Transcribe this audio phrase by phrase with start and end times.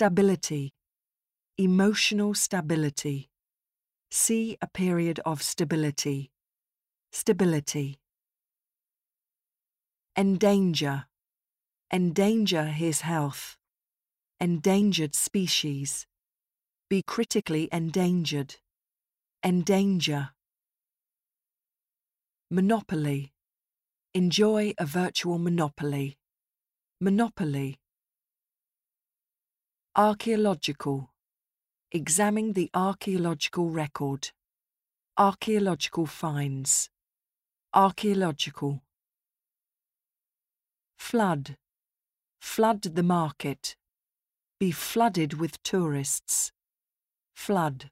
[0.00, 0.70] Stability.
[1.58, 3.30] Emotional stability.
[4.12, 6.30] See a period of stability.
[7.10, 7.98] Stability.
[10.16, 11.06] Endanger.
[11.92, 13.56] Endanger his health.
[14.38, 16.06] Endangered species.
[16.88, 18.54] Be critically endangered.
[19.42, 20.30] Endanger.
[22.52, 23.32] Monopoly.
[24.14, 26.18] Enjoy a virtual monopoly.
[27.00, 27.80] Monopoly.
[29.98, 31.10] Archaeological.
[31.90, 34.30] Examine the archaeological record.
[35.18, 36.88] Archaeological finds.
[37.74, 38.84] Archaeological.
[40.96, 41.56] Flood.
[42.40, 43.74] Flood the market.
[44.60, 46.52] Be flooded with tourists.
[47.34, 47.90] Flood.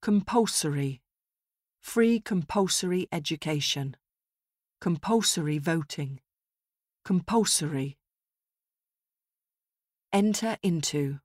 [0.00, 1.02] Compulsory.
[1.82, 3.98] Free compulsory education.
[4.80, 6.20] Compulsory voting.
[7.04, 7.98] Compulsory.
[10.14, 11.20] Enter into.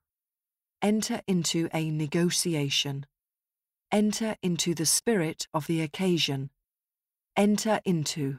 [0.80, 3.04] Enter into a negotiation.
[3.92, 6.48] Enter into the spirit of the occasion.
[7.36, 8.38] Enter into.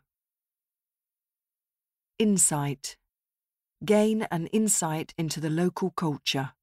[2.17, 2.97] Insight.
[3.85, 6.53] Gain an insight into the local culture.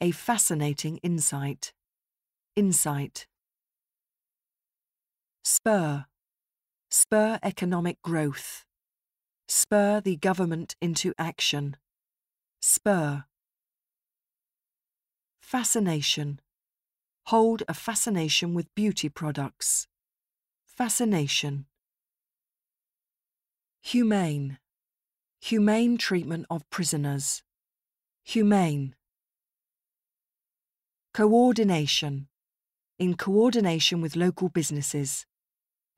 [0.00, 1.74] A fascinating insight.
[2.56, 3.26] Insight.
[5.44, 6.06] Spur.
[6.90, 8.64] Spur economic growth.
[9.48, 11.76] Spur the government into action.
[12.64, 13.24] Spur.
[15.40, 16.40] Fascination.
[17.26, 19.88] Hold a fascination with beauty products.
[20.64, 21.66] Fascination.
[23.82, 24.58] Humane.
[25.40, 27.42] Humane treatment of prisoners.
[28.22, 28.94] Humane.
[31.12, 32.28] Coordination.
[32.96, 35.26] In coordination with local businesses.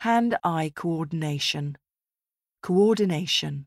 [0.01, 1.77] Hand eye coordination.
[2.63, 3.67] Coordination.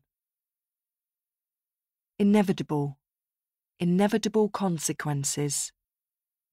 [2.20, 2.98] Inevitable.
[3.78, 5.70] Inevitable consequences.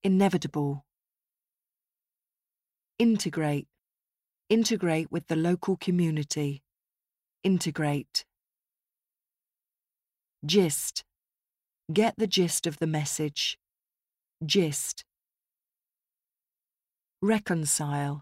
[0.03, 0.85] Inevitable.
[2.99, 3.67] Integrate.
[4.47, 6.61] Integrate with the local community.
[7.43, 8.25] Integrate.
[10.45, 11.03] Gist.
[11.91, 13.57] Get the gist of the message.
[14.45, 15.03] Gist.
[17.23, 18.21] Reconcile.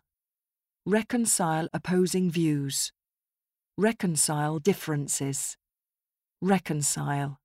[0.86, 2.94] Reconcile opposing views.
[3.78, 5.58] Reconcile differences.
[6.44, 7.38] Reconcile.